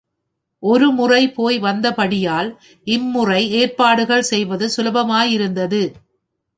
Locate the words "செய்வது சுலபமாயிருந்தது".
4.31-5.83